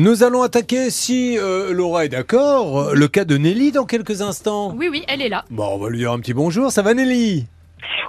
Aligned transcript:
Nous 0.00 0.22
allons 0.22 0.40
attaquer, 0.40 0.88
si 0.88 1.38
euh, 1.38 1.74
Laura 1.74 2.06
est 2.06 2.08
d'accord, 2.08 2.94
le 2.94 3.06
cas 3.06 3.26
de 3.26 3.36
Nelly 3.36 3.70
dans 3.70 3.84
quelques 3.84 4.22
instants. 4.22 4.74
Oui, 4.74 4.88
oui, 4.90 5.04
elle 5.08 5.20
est 5.20 5.28
là. 5.28 5.44
Bon, 5.50 5.74
on 5.74 5.76
va 5.76 5.90
lui 5.90 5.98
dire 5.98 6.10
un 6.10 6.18
petit 6.20 6.32
bonjour. 6.32 6.72
Ça 6.72 6.80
va 6.80 6.94
Nelly? 6.94 7.44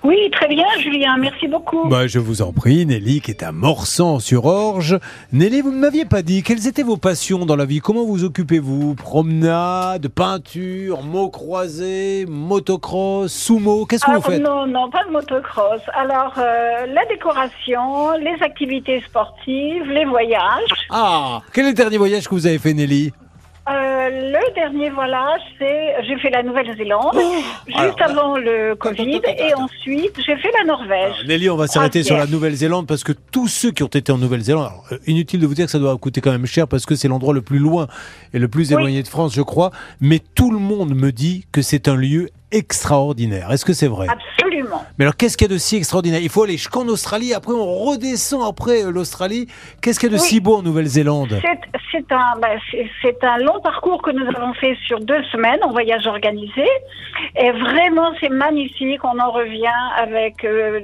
Oui, 0.04 0.18
très 0.32 0.48
bien, 0.48 0.66
Julien, 0.80 1.18
merci 1.18 1.48
beaucoup. 1.48 1.88
bah, 1.88 2.08
Je 2.08 2.20
vous 2.20 2.42
en 2.42 2.52
prie, 2.52 2.86
Nelly, 2.86 3.22
qui 3.22 3.32
est 3.32 3.44
à 3.44 3.52
Morsan-sur-Orge. 3.52 4.98
Nelly, 5.32 5.62
vous 5.62 5.72
ne 5.72 5.78
m'aviez 5.78 6.06
pas 6.06 6.22
dit, 6.22 6.44
quelles 6.44 6.68
étaient 6.68 6.84
vos 6.84 6.98
passions 6.98 7.46
dans 7.46 7.56
la 7.56 7.66
vie? 7.66 7.80
Comment 7.80 8.04
vous 8.06 8.24
occupez-vous? 8.24 8.96
Promenade, 8.96 10.08
peinture, 10.08 11.02
mots 11.04 11.30
croisés, 11.30 12.26
motocross, 12.28 13.32
sumo 13.32 13.86
Qu'est-ce 13.86 14.06
que 14.06 14.12
Ah, 14.12 14.16
vous 14.18 14.22
faites? 14.22 14.42
non, 14.42 14.66
non, 14.68 14.90
pas 14.90 15.04
de 15.06 15.12
motocross. 15.12 15.82
Alors, 15.94 16.34
euh, 16.38 16.86
la 16.88 17.06
décoration, 17.06 18.12
les 18.20 18.42
activités 18.44 19.02
sportives, 19.08 19.84
les 19.90 20.06
voyages. 20.06 20.88
Ah 20.90 21.42
Quel 21.54 21.66
est 21.66 21.70
le 21.70 21.74
dernier 21.76 21.98
voyage 21.98 22.28
que 22.28 22.36
vous 22.36 22.48
avez 22.48 22.58
fait, 22.60 22.74
Nelly? 22.74 23.12
Euh, 23.70 24.10
le 24.10 24.56
dernier 24.56 24.90
voyage, 24.90 25.42
c'est 25.60 25.94
j'ai 26.08 26.18
fait 26.18 26.32
la 26.32 26.42
Nouvelle-Zélande 26.42 27.14
juste 27.68 27.78
Oh, 27.78 27.80
alors, 27.80 27.96
avant 28.02 28.38
le 28.38 28.74
Covid 28.76 29.22
et 29.38 29.54
ensuite 29.54 30.14
j'ai 30.18 30.36
fait 30.38 30.50
la 30.60 30.66
Norvège. 30.66 31.14
Alors, 31.14 31.28
Nelly, 31.28 31.50
on 31.52 31.58
va 31.58 31.68
s'arrêter 31.68 32.02
sur 32.04 32.18
la. 32.18 32.26
Nouvelle-Zélande 32.26 32.88
parce 32.88 33.04
que 33.04 33.12
tous 33.32 33.48
ceux 33.48 33.72
qui 33.72 33.84
ont 33.84 33.88
été 33.88 34.12
en 34.12 34.18
Nouvelle-Zélande, 34.18 34.72
euh, 34.92 34.98
inutile 35.06 35.40
de 35.42 35.46
vous 35.46 35.54
dire 35.54 35.66
que 35.66 35.72
ça 35.72 35.78
doit 35.80 35.96
coûter 35.98 36.22
quand 36.22 36.32
même 36.32 36.48
cher 36.48 36.68
parce 36.68 36.88
que 36.88 36.96
c'est 36.96 37.08
l'endroit 37.08 37.36
le 37.36 37.42
plus 37.44 37.60
loin 37.60 37.88
et 38.34 38.40
le 38.40 38.48
plus 38.48 38.70
Oui. 38.70 38.74
éloigné 38.80 39.04
de 39.04 39.08
France, 39.08 39.36
je 39.36 39.42
crois, 39.44 39.70
mais 40.00 40.20
tout 40.34 40.50
le 40.52 40.58
monde 40.60 40.96
me 40.96 41.12
dit 41.12 41.46
que 41.52 41.62
c'est 41.62 41.88
un 41.88 41.96
lieu 41.96 42.30
extraordinaire. 42.52 43.52
Est-ce 43.52 43.66
que 43.66 43.74
c'est 43.74 43.88
vrai? 43.88 44.08
Absolument. 44.10 44.84
Mais 44.98 45.06
alors 45.06 45.16
qu'est-ce 45.16 45.38
qu'il 45.38 45.48
y 45.48 45.52
a 45.52 45.54
de 45.54 45.58
si 45.60 45.76
extraordinaire? 45.78 46.20
Il 46.22 46.30
faut 46.30 46.44
aller 46.44 46.58
jusqu'en 46.58 46.88
Australie, 46.88 47.34
après 47.34 47.54
on 47.54 47.66
redescend 47.66 48.44
après 48.48 48.84
euh, 48.84 48.92
l'Australie. 48.92 49.48
Qu'est-ce 49.82 50.00
qu'il 50.00 50.12
y 50.12 50.14
a 50.14 50.18
de 50.18 50.22
Oui. 50.22 50.28
si 50.28 50.40
beau 50.40 50.56
en 50.58 50.62
Nouvelle-Zélande? 50.62 51.40
C'est 51.92 52.12
un, 52.12 52.40
bah, 52.40 52.48
un 53.24 53.38
long 53.40 53.60
parcours 53.62 54.02
que 54.02 54.12
nous 54.12 54.26
avons 54.36 54.54
fait 54.54 54.78
sur 54.86 55.00
deux 55.00 55.24
semaines 55.32 55.60
en 55.64 55.72
voyage 55.72 56.08
organisé. 56.08 56.66
Et 57.36 57.52
vraiment, 57.52 58.12
c'est 58.20 58.30
magnifique. 58.30 59.04
On 59.04 59.20
en 59.20 59.32
revient 59.32 59.68
avec 59.98 60.44
euh, 60.46 60.82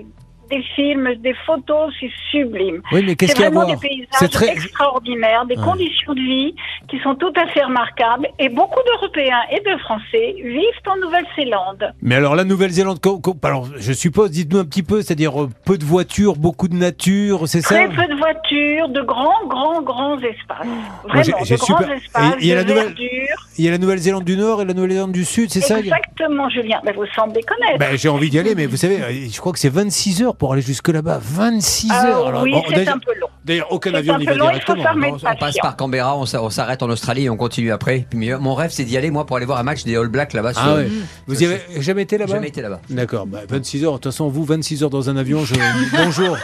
des 0.49 0.61
films, 0.75 1.15
des 1.15 1.33
photos, 1.45 1.93
c'est 1.99 2.09
sublime. 2.31 2.81
Oui, 2.91 3.03
mais 3.05 3.15
qu'est-ce 3.15 3.33
qu'il 3.33 3.41
y 3.41 3.45
a 3.45 3.47
à 3.47 3.51
voir 3.51 3.67
des 3.67 3.73
C'est 3.81 3.87
paysages 3.89 4.29
très... 4.31 4.49
extraordinaires, 4.51 5.45
des 5.45 5.55
Ouais. 5.57 5.63
conditions 5.63 6.13
de 6.13 6.19
vie 6.21 6.55
qui 6.89 6.99
sont 6.99 7.15
tout 7.15 7.33
à 7.35 7.47
fait 7.47 7.63
remarquables. 7.63 8.27
Et 8.39 8.49
beaucoup 8.49 8.79
d'Européens 8.85 9.41
et 9.51 9.59
de 9.59 9.77
Français 9.79 10.35
vivent 10.43 10.63
en 10.87 10.97
Nouvelle-Zélande. 10.97 11.93
Mais 12.01 12.15
alors 12.15 12.35
la 12.35 12.43
Nouvelle-Zélande, 12.43 12.99
alors 13.43 13.67
je 13.77 13.93
suppose, 13.93 14.31
dites-nous 14.31 14.59
un 14.59 14.65
petit 14.65 14.83
peu, 14.83 15.01
c'est-à-dire 15.01 15.41
euh, 15.41 15.49
peu 15.65 15.77
de 15.77 15.85
voitures, 15.85 16.35
beaucoup 16.35 16.67
de 16.67 16.75
nature, 16.75 17.47
c'est 17.47 17.61
ça? 17.61 17.75
Très 17.75 17.89
peu 17.89 18.07
de 18.07 18.17
voitures, 18.17 18.89
de 18.89 19.01
grands, 19.01 19.45
grands, 19.47 19.81
grands 19.81 20.17
espaces. 20.19 20.67
Vraiment, 21.03 21.21
de 21.23 21.55
grands 21.55 21.79
espaces, 21.81 22.35
il 22.39 22.47
y 22.47 22.51
a 22.51 22.55
de 22.55 22.59
la 22.59 22.63
nouvelle- 22.65 22.85
verdure. 22.87 23.47
Il 23.59 23.65
y 23.65 23.67
a 23.67 23.71
la 23.71 23.77
Nouvelle-Zélande 23.79 24.23
du 24.23 24.37
Nord 24.37 24.61
et 24.61 24.65
la 24.65 24.73
Nouvelle-Zélande 24.73 25.11
du 25.11 25.25
Sud, 25.25 25.49
c'est 25.51 25.61
ça 25.61 25.79
Exactement, 25.79 26.47
Julien. 26.49 26.79
Mais 26.85 26.91
vous 26.93 27.05
semblez 27.15 27.41
connaître. 27.41 27.79
Ben, 27.79 27.97
J'ai 27.97 28.09
envie 28.09 28.29
d'y 28.29 28.37
aller, 28.39 28.53
mais 28.55 28.67
vous 28.67 28.77
savez, 28.77 29.01
euh, 29.01 29.27
je 29.31 29.39
crois 29.39 29.51
que 29.51 29.59
c'est 29.59 29.69
26 29.73 30.21
heures 30.21 30.35
pour 30.37 30.53
aller 30.53 30.61
jusque 30.61 30.87
là-bas. 30.89 31.19
26 31.21 31.87
Ah 31.91 32.07
heures 32.07 32.27
Alors, 32.27 32.41
oui, 32.43 32.51
bon, 32.51 32.63
c'est 32.69 32.87
un 32.87 32.97
peu 32.99 33.11
long. 33.19 33.27
D'ailleurs, 33.45 33.71
aucun 33.71 33.93
avion 33.93 34.17
n'y 34.17 34.25
va 34.25 34.33
directement. 34.33 34.83
non 34.83 34.95
mettre 34.95 35.17
On 35.25 35.35
passe 35.37 35.55
par 35.61 35.75
Canberra, 35.77 36.17
on 36.17 36.25
s'a- 36.25 36.43
on 36.43 36.49
s'arrête 36.49 36.83
en 36.83 36.89
Australie 36.89 37.25
et 37.25 37.29
on 37.29 37.37
continue 37.37 37.71
après. 37.71 38.05
Puis 38.09 38.31
mon 38.39 38.53
rêve, 38.55 38.71
c'est 38.73 38.83
d'y 38.83 38.97
aller, 38.97 39.09
moi, 39.09 39.25
pour 39.25 39.37
aller 39.37 39.45
voir 39.45 39.57
un 39.59 39.63
match 39.63 39.83
des 39.85 39.95
All 39.95 40.07
Blacks 40.09 40.33
là-bas. 40.33 40.51
Ah 40.55 40.63
sur- 40.63 40.73
ouais. 40.75 40.87
Vous 41.27 41.41
y 41.41 41.45
avez 41.45 41.61
jamais 41.79 42.01
été 42.03 42.17
là-bas 42.17 42.33
Jamais 42.33 42.49
été 42.49 42.61
là-bas. 42.61 42.81
D'accord, 42.89 43.25
bah, 43.25 43.39
26 43.47 43.83
heures. 43.85 43.93
De 43.93 43.97
toute 43.97 44.11
façon, 44.11 44.27
vous, 44.27 44.43
26 44.43 44.83
heures 44.83 44.89
dans 44.89 45.09
un 45.09 45.17
avion, 45.17 45.45
je... 45.45 45.55
bonjour. 46.03 46.37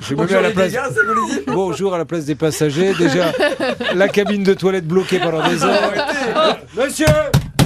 Je 0.00 0.14
me 0.14 0.26
mets 0.26 0.34
à 0.34 0.40
la 0.42 0.50
place. 0.50 0.72
Bonjour 1.46 1.94
à 1.94 1.98
la 1.98 2.04
place 2.04 2.24
des 2.26 2.34
passagers. 2.34 2.92
Déjà, 2.98 3.32
la 3.94 4.08
cabine 4.08 4.42
de 4.42 4.54
toilette 4.54 4.86
bloquée 4.86 5.18
pendant 5.20 5.46
des 5.48 5.64
heures. 5.64 5.92
Monsieur, 6.76 7.06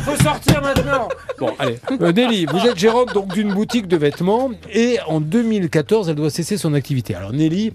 faut 0.05 0.23
sortir 0.23 0.61
maintenant. 0.61 1.09
Bon, 1.39 1.51
allez. 1.59 1.79
Euh, 2.01 2.13
Nelly, 2.13 2.47
vous 2.47 2.59
êtes 2.67 2.79
gérante 2.79 3.15
donc 3.15 3.33
d'une 3.33 3.53
boutique 3.53 3.89
de 3.89 3.97
vêtements 3.97 4.51
et 4.73 4.99
en 5.07 5.21
2014, 5.21 6.09
elle 6.11 6.17
doit 6.17 6.31
cesser 6.31 6.57
son 6.57 6.75
activité. 6.75 7.15
Alors 7.15 7.33
Nelly. 7.33 7.73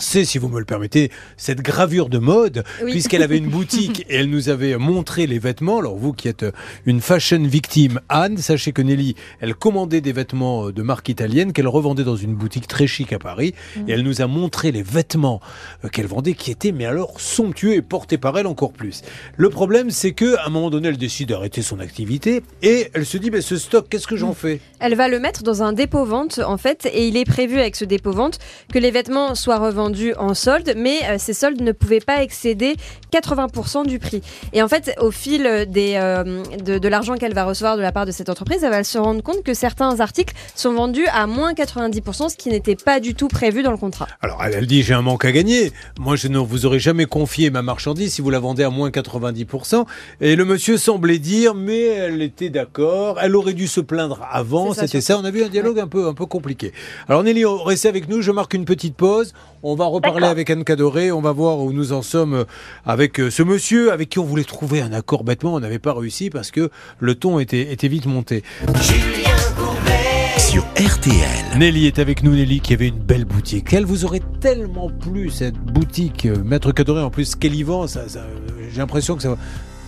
C'est, 0.00 0.24
si 0.24 0.38
vous 0.38 0.48
me 0.48 0.58
le 0.58 0.64
permettez, 0.64 1.10
cette 1.36 1.60
gravure 1.60 2.08
de 2.08 2.18
mode, 2.18 2.64
Oui. 2.82 2.92
puisqu'elle 2.92 3.22
avait 3.22 3.38
une 3.38 3.48
boutique 3.50 4.04
et 4.08 4.16
elle 4.16 4.30
nous 4.30 4.48
avait 4.48 4.76
montré 4.76 5.26
les 5.26 5.38
vêtements. 5.38 5.78
Alors 5.78 5.96
vous 5.96 6.12
qui 6.12 6.28
êtes 6.28 6.44
une 6.86 7.00
fashion 7.00 7.42
victime, 7.42 8.00
Anne, 8.08 8.38
sachez 8.38 8.72
que 8.72 8.82
Nelly, 8.82 9.14
elle 9.40 9.54
commandait 9.54 10.00
des 10.00 10.12
vêtements 10.12 10.68
euh, 10.68 10.72
de 10.72 10.82
marque 10.82 11.08
italienne 11.08 11.52
qu'elle 11.52 11.68
revendait 11.68 12.04
dans 12.04 12.16
une 12.16 12.34
boutique 12.34 12.66
très 12.66 12.86
chic 12.86 13.12
à 13.12 13.18
Paris. 13.18 13.54
Et 13.86 13.92
elle 13.92 14.02
nous 14.02 14.22
a 14.22 14.26
montré 14.26 14.72
les 14.72 14.82
vêtements 14.82 15.40
euh, 15.84 15.88
qu'elle 15.88 16.06
vendait 16.06 16.34
qui 16.34 16.50
étaient, 16.50 16.72
mais 16.72 16.86
alors, 16.86 17.20
somptueux 17.20 17.74
et 17.74 17.82
portés 17.82 18.18
par 18.18 18.38
elle 18.38 18.46
encore 18.46 18.72
plus. 18.72 19.02
Le 19.36 19.50
problème, 19.50 19.90
c'est 19.90 20.12
que 20.12 20.36
à 20.36 20.46
un 20.46 20.50
moment 20.50 20.70
donné, 20.70 20.88
elle 20.88 20.96
décide 20.98 21.28
d'arrêter 21.28 21.62
son 21.62 21.78
activité 21.80 22.42
et 22.62 22.88
elle 22.94 23.04
se 23.06 23.18
dit, 23.18 23.30
mais 23.30 23.40
ce 23.42 23.56
stock, 23.56 23.86
qu'est-ce 23.88 24.06
que 24.06 24.16
j'en 24.16 24.32
fais? 24.34 24.60
Elle 24.78 24.94
va 24.94 25.08
le 25.08 25.20
mettre 25.20 25.42
dans 25.42 25.62
un 25.62 25.72
dépôt-vente, 25.72 26.38
en 26.44 26.56
fait, 26.56 26.88
et 26.92 27.06
il 27.06 27.16
est 27.16 27.24
prévu 27.24 27.58
avec 27.58 27.76
ce 27.76 27.84
dépôt-vente 27.84 28.38
que 28.72 28.78
les 28.78 28.90
vêtements 28.90 29.34
soient 29.34 29.58
revendus 29.58 29.89
en 30.18 30.34
solde, 30.34 30.74
mais 30.76 30.98
euh, 31.04 31.16
ces 31.18 31.34
soldes 31.34 31.60
ne 31.60 31.72
pouvaient 31.72 32.00
pas 32.00 32.22
excéder 32.22 32.76
80% 33.12 33.86
du 33.86 33.98
prix. 33.98 34.22
Et 34.52 34.62
en 34.62 34.68
fait, 34.68 34.94
au 35.00 35.10
fil 35.10 35.66
des, 35.68 35.94
euh, 35.96 36.42
de, 36.62 36.78
de 36.78 36.88
l'argent 36.88 37.14
qu'elle 37.16 37.34
va 37.34 37.44
recevoir 37.44 37.76
de 37.76 37.82
la 37.82 37.92
part 37.92 38.06
de 38.06 38.12
cette 38.12 38.28
entreprise, 38.28 38.62
elle 38.62 38.70
va 38.70 38.84
se 38.84 38.98
rendre 38.98 39.22
compte 39.22 39.42
que 39.42 39.54
certains 39.54 40.00
articles 40.00 40.34
sont 40.54 40.72
vendus 40.72 41.06
à 41.12 41.26
moins 41.26 41.52
90%, 41.52 42.28
ce 42.30 42.36
qui 42.36 42.48
n'était 42.48 42.76
pas 42.76 43.00
du 43.00 43.14
tout 43.14 43.28
prévu 43.28 43.62
dans 43.62 43.70
le 43.70 43.76
contrat. 43.76 44.06
Alors, 44.20 44.42
elle, 44.44 44.54
elle 44.54 44.66
dit, 44.66 44.82
j'ai 44.82 44.94
un 44.94 45.02
manque 45.02 45.24
à 45.24 45.32
gagner. 45.32 45.72
Moi, 45.98 46.16
je 46.16 46.28
ne 46.28 46.38
vous 46.38 46.66
aurais 46.66 46.78
jamais 46.78 47.06
confié 47.06 47.50
ma 47.50 47.62
marchandise 47.62 48.14
si 48.14 48.22
vous 48.22 48.30
la 48.30 48.38
vendez 48.38 48.62
à 48.62 48.70
moins 48.70 48.90
90%. 48.90 49.84
Et 50.20 50.36
le 50.36 50.44
monsieur 50.44 50.76
semblait 50.76 51.18
dire, 51.18 51.54
mais 51.54 51.80
elle 51.80 52.22
était 52.22 52.50
d'accord. 52.50 53.18
Elle 53.20 53.36
aurait 53.36 53.54
dû 53.54 53.66
se 53.66 53.80
plaindre 53.80 54.26
avant. 54.30 54.74
Ça, 54.74 54.86
C'était 54.86 55.00
ça. 55.00 55.18
On 55.18 55.24
a 55.24 55.30
vu 55.30 55.42
un 55.44 55.48
dialogue 55.48 55.78
un 55.78 55.88
peu, 55.88 56.06
un 56.06 56.14
peu 56.14 56.26
compliqué. 56.26 56.72
Alors, 57.08 57.22
Nelly, 57.22 57.44
restez 57.44 57.88
avec 57.88 58.08
nous. 58.08 58.22
Je 58.22 58.30
marque 58.30 58.54
une 58.54 58.64
petite 58.64 58.96
pause. 58.96 59.32
On 59.62 59.74
va 59.74 59.84
reparler 59.84 60.26
avec 60.26 60.48
Anne 60.48 60.64
Cadoré. 60.64 61.12
On 61.12 61.20
va 61.20 61.32
voir 61.32 61.58
où 61.58 61.72
nous 61.72 61.92
en 61.92 62.00
sommes 62.00 62.32
euh, 62.34 62.44
avec 62.86 63.20
euh, 63.20 63.30
ce 63.30 63.42
monsieur 63.42 63.92
avec 63.92 64.08
qui 64.08 64.18
on 64.18 64.24
voulait 64.24 64.44
trouver 64.44 64.80
un 64.80 64.92
accord 64.92 65.22
bêtement. 65.22 65.54
On 65.54 65.60
n'avait 65.60 65.78
pas 65.78 65.92
réussi 65.92 66.30
parce 66.30 66.50
que 66.50 66.70
le 66.98 67.14
ton 67.14 67.38
était, 67.40 67.70
était 67.70 67.88
vite 67.88 68.06
monté. 68.06 68.42
sur 70.38 70.64
RTL. 70.76 71.58
Nelly 71.58 71.86
est 71.86 71.98
avec 71.98 72.22
nous, 72.22 72.34
Nelly, 72.34 72.60
qui 72.60 72.72
avait 72.72 72.88
une 72.88 72.98
belle 72.98 73.26
boutique. 73.26 73.72
Elle 73.74 73.84
vous 73.84 74.06
aurait 74.06 74.22
tellement 74.40 74.88
plu, 74.90 75.28
cette 75.30 75.56
boutique. 75.56 76.24
euh, 76.24 76.42
Maître 76.42 76.72
Cadoré, 76.72 77.02
en 77.02 77.10
plus, 77.10 77.26
ce 77.26 77.36
qu'elle 77.36 77.54
y 77.54 77.62
vend, 77.62 77.86
ça, 77.86 78.08
ça, 78.08 78.26
j'ai 78.72 78.78
l'impression 78.78 79.14
que 79.16 79.22
ça, 79.22 79.36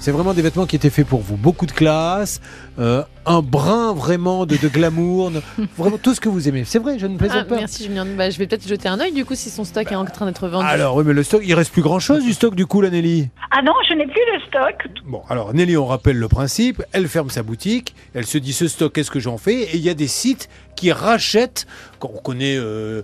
c'est 0.02 0.10
vraiment 0.10 0.34
des 0.34 0.42
vêtements 0.42 0.66
qui 0.66 0.74
étaient 0.76 0.90
faits 0.90 1.06
pour 1.06 1.20
vous. 1.20 1.36
Beaucoup 1.36 1.66
de 1.66 1.72
classe, 1.72 2.40
euh, 2.78 3.02
un 3.24 3.40
brin 3.40 3.92
vraiment 3.94 4.46
de, 4.46 4.56
de 4.56 4.68
glamour, 4.68 5.30
vraiment 5.78 5.96
tout 5.98 6.12
ce 6.14 6.20
que 6.20 6.28
vous 6.28 6.48
aimez. 6.48 6.64
C'est 6.64 6.80
vrai, 6.80 6.98
je 6.98 7.06
ne 7.06 7.14
Ah, 7.14 7.18
plaisante 7.18 7.46
pas. 7.48 7.56
merci 7.56 7.84
Julien. 7.84 8.04
Bah, 8.04 8.28
je 8.28 8.36
vais 8.38 8.46
peut-être 8.48 8.66
jeter 8.66 8.88
un 8.88 8.98
œil 8.98 9.12
du 9.12 9.24
coup 9.24 9.34
si 9.36 9.48
son 9.48 9.64
stock 9.64 9.90
est 9.90 9.94
en 9.94 10.04
train 10.04 10.26
d'être 10.26 10.48
vendu. 10.48 10.66
Alors, 10.66 10.96
oui, 10.96 11.04
mais 11.06 11.12
le 11.12 11.22
stock, 11.22 11.42
il 11.44 11.54
reste 11.54 11.72
plus 11.72 11.82
grand 11.82 12.00
chose 12.00 12.24
du 12.24 12.32
stock 12.32 12.54
du 12.56 12.66
coup, 12.66 12.80
là, 12.80 12.90
Nelly? 12.90 13.28
Ah 13.52 13.62
non, 13.62 13.72
je 13.88 13.94
n'ai 13.94 14.04
plus 14.06 14.14
de 14.14 14.44
stock. 14.48 14.88
Bon, 15.06 15.22
alors 15.28 15.54
Nelly, 15.54 15.76
on 15.76 15.86
rappelle 15.86 16.18
le 16.18 16.28
principe. 16.28 16.82
Elle 16.92 17.06
ferme 17.06 17.30
sa 17.30 17.42
boutique. 17.44 17.94
Elle 18.14 18.26
se 18.26 18.38
dit 18.38 18.52
ce 18.52 18.66
stock, 18.66 18.92
qu'est-ce 18.92 19.10
que 19.10 19.20
j'en 19.20 19.38
fais? 19.38 19.62
Et 19.62 19.76
il 19.76 19.82
y 19.82 19.88
a 19.88 19.94
des 19.94 20.08
sites 20.08 20.48
qui 20.74 20.90
rachètent. 20.90 21.66
Quand 22.00 22.10
on 22.12 22.18
connaît 22.18 22.56
euh, 22.56 23.02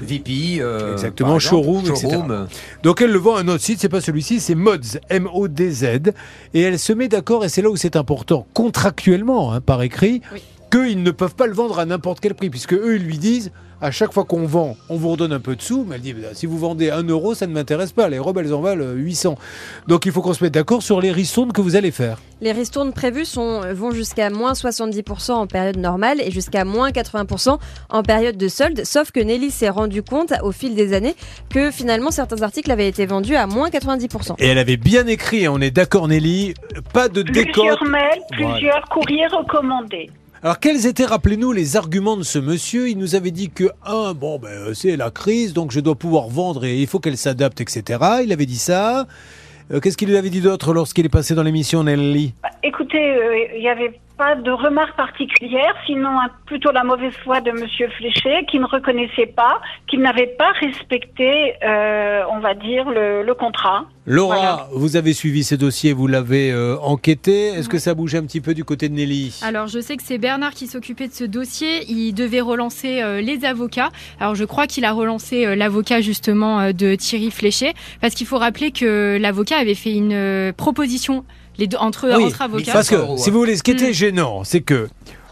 VP. 0.00 0.58
euh, 0.60 0.92
Exactement, 0.92 1.34
exemple, 1.36 1.62
showroom, 1.64 1.84
etc. 1.86 2.18
Donc 2.82 3.00
elle 3.02 3.10
le 3.12 3.18
vend 3.18 3.36
à 3.36 3.40
un 3.40 3.48
autre 3.48 3.62
site, 3.62 3.80
c'est 3.80 3.88
pas 3.88 4.00
celui-ci, 4.00 4.40
c'est 4.40 4.54
Mods, 4.54 4.98
M-O-D-Z. 5.08 5.84
Et 6.54 6.60
elle 6.62 6.78
se 6.78 6.92
met 6.92 7.08
d'accord, 7.08 7.44
et 7.44 7.48
c'est 7.48 7.62
là 7.62 7.70
où 7.70 7.76
c'est 7.76 7.96
important, 7.96 8.46
contractuellement, 8.54 9.52
hein, 9.52 9.60
par 9.60 9.82
écrit, 9.82 10.22
Oui. 10.32 10.42
qu'ils 10.70 11.02
ne 11.02 11.10
peuvent 11.10 11.34
pas 11.34 11.46
le 11.46 11.52
vendre 11.54 11.78
à 11.78 11.84
n'importe 11.86 12.20
quel 12.20 12.34
prix, 12.34 12.48
puisque 12.50 12.72
eux, 12.74 12.96
ils 12.96 13.02
lui 13.04 13.18
disent, 13.18 13.52
à 13.80 13.90
chaque 13.90 14.12
fois 14.12 14.24
qu'on 14.24 14.46
vend, 14.46 14.76
on 14.88 14.96
vous 14.96 15.08
redonne 15.10 15.32
un 15.32 15.40
peu 15.40 15.56
de 15.56 15.62
sous, 15.62 15.84
mais 15.88 15.96
elle 15.96 16.00
dit, 16.02 16.12
bah, 16.12 16.28
si 16.34 16.46
vous 16.46 16.58
vendez 16.58 16.90
1 16.90 17.02
euro, 17.04 17.34
ça 17.34 17.46
ne 17.46 17.52
m'intéresse 17.52 17.92
pas, 17.92 18.08
les 18.08 18.18
robes, 18.18 18.38
elles 18.38 18.52
en 18.52 18.60
valent 18.60 18.84
euh, 18.84 18.94
800. 18.94 19.36
Donc 19.88 20.06
il 20.06 20.12
faut 20.12 20.20
qu'on 20.22 20.34
se 20.34 20.44
mette 20.44 20.54
d'accord 20.54 20.82
sur 20.82 21.00
les 21.00 21.12
ristournes 21.12 21.52
que 21.52 21.60
vous 21.60 21.76
allez 21.76 21.90
faire. 21.90 22.18
Les 22.42 22.52
ristournes 22.52 22.92
prévues 22.92 23.24
sont, 23.26 23.60
vont 23.74 23.90
jusqu'à 23.90 24.30
moins 24.30 24.52
70% 24.52 25.32
en 25.32 25.46
période 25.46 25.76
normale 25.76 26.20
et 26.22 26.30
jusqu'à 26.30 26.64
moins 26.64 26.90
80% 26.90 27.58
en 27.90 28.02
période 28.02 28.36
de 28.38 28.48
solde, 28.48 28.82
sauf 28.84 29.10
que 29.10 29.20
Nelly 29.20 29.50
s'est 29.50 29.68
rendu 29.68 30.02
compte 30.02 30.32
au 30.42 30.50
fil 30.52 30.74
des 30.74 30.94
années 30.94 31.14
que 31.50 31.70
finalement 31.70 32.10
certains 32.10 32.40
articles 32.42 32.70
avaient 32.70 32.88
été 32.88 33.04
vendus 33.06 33.36
à 33.36 33.46
moins 33.46 33.68
90%. 33.68 34.36
Et 34.38 34.46
elle 34.46 34.58
avait 34.58 34.78
bien 34.78 35.06
écrit, 35.06 35.46
hein, 35.46 35.52
on 35.54 35.60
est 35.60 35.70
d'accord 35.70 36.08
Nelly, 36.08 36.54
pas 36.94 37.08
de 37.08 37.20
décote. 37.22 37.52
Plusieurs 37.52 37.84
mails, 37.84 38.20
Voilà. 38.38 38.54
plusieurs 38.54 38.82
courriers 38.88 39.26
recommandés. 39.26 40.10
Alors 40.42 40.58
quels 40.58 40.86
étaient, 40.86 41.04
rappelez-nous, 41.04 41.52
les 41.52 41.76
arguments 41.76 42.16
de 42.16 42.22
ce 42.22 42.38
monsieur? 42.38 42.88
Il 42.88 42.96
nous 42.96 43.14
avait 43.14 43.30
dit 43.30 43.50
que, 43.50 43.64
un, 43.84 44.14
bon, 44.14 44.38
ben, 44.38 44.48
euh, 44.48 44.72
c'est 44.72 44.96
la 44.96 45.10
crise, 45.10 45.52
donc 45.52 45.70
je 45.70 45.80
dois 45.80 45.96
pouvoir 45.96 46.28
vendre 46.28 46.64
et 46.64 46.80
il 46.80 46.86
faut 46.86 46.98
qu'elle 46.98 47.18
s'adapte, 47.18 47.60
etc. 47.60 47.98
Il 48.24 48.32
avait 48.32 48.46
dit 48.46 48.56
ça. 48.56 49.06
Euh, 49.70 49.80
Qu'est-ce 49.80 49.98
qu'il 49.98 50.08
lui 50.08 50.16
avait 50.16 50.30
dit 50.30 50.40
d'autre 50.40 50.72
lorsqu'il 50.72 51.04
est 51.04 51.10
passé 51.10 51.34
dans 51.34 51.42
l'émission, 51.42 51.84
Nelly? 51.84 52.32
Bah, 52.42 52.48
Écoutez, 52.62 53.16
euh, 53.16 53.36
il 53.54 53.60
n'y 53.60 53.68
avait 53.68 54.00
pas 54.20 54.34
de 54.34 54.50
remarque 54.50 54.96
particulière, 54.96 55.74
sinon 55.86 56.10
plutôt 56.44 56.72
la 56.72 56.84
mauvaise 56.84 57.14
foi 57.24 57.40
de 57.40 57.52
Monsieur 57.52 57.88
Fléché, 57.96 58.44
qui 58.50 58.58
ne 58.58 58.66
reconnaissait 58.66 59.32
pas, 59.34 59.54
qu'il 59.88 60.00
n'avait 60.00 60.26
pas 60.42 60.50
respecté, 60.60 61.54
euh, 61.64 62.22
on 62.30 62.38
va 62.40 62.52
dire, 62.52 62.84
le, 62.90 63.22
le 63.22 63.34
contrat. 63.34 63.86
Laura, 64.04 64.36
Voilà. 64.36 64.66
vous 64.74 64.96
avez 64.96 65.14
suivi 65.14 65.42
ce 65.42 65.54
dossier, 65.54 65.94
vous 65.94 66.06
l'avez 66.06 66.52
euh, 66.52 66.76
enquêté. 66.82 67.48
Est-ce 67.56 67.70
que 67.70 67.78
ça 67.78 67.94
bouge 67.94 68.14
un 68.14 68.22
petit 68.22 68.42
peu 68.42 68.52
du 68.52 68.64
côté 68.64 68.90
de 68.90 68.94
Nelly? 68.94 69.40
Alors, 69.42 69.68
je 69.68 69.80
sais 69.80 69.96
que 69.96 70.02
c'est 70.02 70.18
Bernard 70.18 70.52
qui 70.52 70.66
s'occupait 70.66 71.08
de 71.08 71.12
ce 71.14 71.24
dossier. 71.24 71.84
Il 71.88 72.12
devait 72.12 72.42
relancer 72.42 73.00
euh, 73.02 73.22
les 73.22 73.46
avocats. 73.46 73.88
Alors, 74.20 74.34
je 74.34 74.44
crois 74.44 74.66
qu'il 74.66 74.84
a 74.84 74.92
relancé 74.92 75.46
euh, 75.46 75.54
l'avocat 75.56 76.02
justement 76.02 76.60
euh, 76.60 76.72
de 76.72 76.94
Thierry 76.94 77.30
Fléché, 77.30 77.72
parce 78.02 78.14
qu'il 78.14 78.26
faut 78.26 78.38
rappeler 78.38 78.70
que 78.70 79.16
l'avocat 79.18 79.56
avait 79.56 79.74
fait 79.74 79.94
une 79.94 80.12
euh, 80.12 80.52
proposition 80.52 81.24
les 81.58 81.66
deux, 81.66 81.76
entre, 81.78 82.08
Oui, 82.16 82.24
entre 82.24 82.42
avocats. 82.42 82.72
Parce 82.72 82.88
que, 82.88 82.94
euros, 82.96 83.16
si 83.18 83.30
vous 83.30 83.38
voulez, 83.38 83.56
ce 83.56 83.62
qui 83.62 83.70
était 83.72 83.90
Mm. 83.90 83.94
gênant, 83.94 84.44
c'est 84.44 84.60
que, 84.62 84.88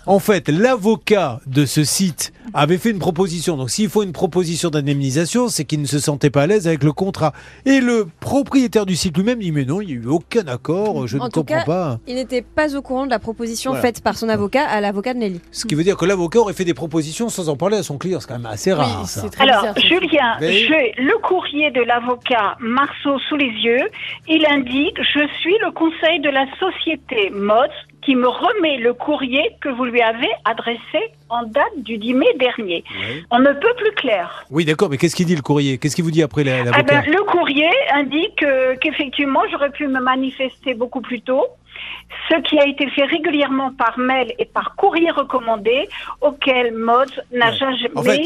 en 0.09 0.19
fait, 0.19 0.49
l'avocat 0.49 1.41
de 1.47 1.67
ce 1.67 1.85
site 1.85 2.33
avait 2.55 2.79
fait 2.79 2.91
une 2.91 2.99
proposition. 2.99 3.59
Donc, 3.59 3.69
s'il 3.69 3.91
faut 3.91 4.03
une 4.03 4.13
proposition 4.13 4.71
d'indemnisation, 4.71 5.49
c'est 5.49 5.67
qu'il 5.67 5.83
ne 5.83 5.87
se 5.87 5.99
sentait 5.99 6.31
pas 6.31 6.43
à 6.43 6.47
l'aise 6.47 6.67
avec 6.67 6.83
le 6.83 6.93
contrat. 6.93 7.35
Et 7.67 7.81
le 7.81 8.09
propriétaire 8.21 8.87
du 8.87 8.97
site 8.97 9.17
lui-même 9.19 9.39
dit 9.39 9.53
Mais 9.53 9.67
non, 9.67 9.83
il 9.83 9.87
n'y 9.89 9.93
a 9.93 9.97
eu 9.97 10.07
aucun 10.07 10.47
accord, 10.49 11.07
je 11.07 11.19
En 11.19 11.25
ne 11.25 11.29
tout 11.29 11.41
comprends 11.45 11.59
cas, 11.59 11.65
pas. 11.67 11.99
Il 12.07 12.15
n'était 12.15 12.41
pas 12.41 12.75
au 12.75 12.81
courant 12.81 13.05
de 13.05 13.11
la 13.11 13.19
proposition 13.19 13.73
Voilà. 13.73 13.83
faite 13.87 14.03
par 14.03 14.17
son 14.17 14.31
avocat 14.31 14.65
à 14.67 14.81
l'avocat 14.81 15.13
de 15.13 15.19
Nelly. 15.19 15.41
Ce 15.53 15.67
qui 15.67 15.75
veut 15.75 15.85
dire 15.85 15.99
que 15.99 16.07
l'avocat 16.07 16.39
aurait 16.41 16.55
fait 16.55 16.65
des 16.65 16.73
propositions 16.75 17.29
sans 17.29 17.51
en 17.51 17.57
parler 17.57 17.77
à 17.77 17.83
son 17.83 17.99
client. 17.99 18.19
C'est 18.21 18.29
quand 18.29 18.39
même 18.39 18.47
assez 18.47 18.73
Oui, 18.73 18.79
rare, 18.79 19.07
ça. 19.07 19.21
c'est 19.21 19.31
très 19.31 19.45
Alors, 19.49 19.75
bizarre. 19.75 20.01
Julien, 20.01 20.37
j'ai 20.41 20.95
le 20.97 21.19
courrier 21.21 21.71
de 21.71 21.83
l'avocat 21.83 22.57
Marceau 22.61 23.19
sous 23.29 23.37
les 23.37 23.51
yeux. 23.63 23.89
Il 24.27 24.47
indique 24.47 24.97
Je 25.03 25.21
suis 25.43 25.57
le 25.61 25.71
conseil 25.73 26.21
de 26.21 26.31
la 26.31 26.47
société 26.59 27.31
MODS 27.31 27.69
qui 28.03 28.15
me 28.17 28.29
remet 28.29 28.79
le 28.79 28.95
courrier 28.95 29.43
que 29.61 29.69
vous 29.69 29.85
lui 29.85 30.01
avez 30.01 30.29
adressé 30.45 31.13
en 31.29 31.43
date 31.43 31.73
du 31.79 31.99
10 31.99 32.15
mai 32.15 32.27
dernier. 32.39 32.85
On 33.31 33.39
ne 33.39 33.53
peut 33.53 33.75
plus 33.77 33.93
clair. 33.93 34.45
Oui, 34.51 34.65
d'accord, 34.65 34.89
mais 34.89 34.97
qu'est-ce 34.97 35.17
qu'il 35.17 35.27
dit 35.27 35.37
le 35.37 35.43
courrier? 35.43 35.79
Qu'est-ce 35.79 35.95
qu'il 35.97 36.05
vous 36.05 36.11
dit 36.11 36.23
après 36.23 36.45
la- 36.45 36.61
Ah 36.61 36.65
l'avocat 36.65 37.03
ben, 37.03 37.05
le 37.13 37.23
courrier 37.25 37.69
indique 37.93 38.43
euh, 38.43 38.77
qu'effectivement, 38.81 39.41
j'aurais 39.51 39.71
pu 39.71 39.87
me 39.89 40.01
manifester 40.01 40.75
beaucoup 40.75 41.01
plus 41.01 41.21
tôt. 41.21 41.45
Ce 42.31 42.41
qui 42.43 42.59
a 42.59 42.67
été 42.67 42.89
fait 42.91 43.05
régulièrement 43.05 43.73
par 43.73 43.99
mail 43.99 44.33
et 44.39 44.47
par 44.47 44.75
courrier 44.75 45.11
recommandé, 45.11 45.89
auquel 46.21 46.75
MODS 46.75 47.21
n'a 47.33 47.51
Ouais. 47.51 47.57
jamais 47.57 47.91
En 47.95 48.03
fait, 48.03 48.21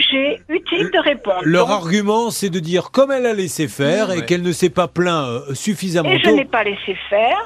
jugé 0.00 0.40
utile 0.48 0.90
de 0.92 0.98
répondre. 1.02 1.38
Leur 1.42 1.66
Donc, 1.68 1.76
argument, 1.76 2.30
c'est 2.30 2.50
de 2.50 2.58
dire 2.60 2.90
comme 2.90 3.10
elle 3.12 3.26
a 3.26 3.32
laissé 3.34 3.68
faire 3.68 4.10
et 4.12 4.18
Ouais. 4.18 4.24
qu'elle 4.26 4.42
ne 4.42 4.52
s'est 4.52 4.70
pas 4.70 4.88
plaint 4.88 5.26
euh, 5.28 5.54
suffisamment 5.54 6.10
et 6.10 6.18
je 6.22 6.30
n'ai 6.30 6.44
pas 6.44 6.64
laissé 6.64 6.96
faire. 7.08 7.36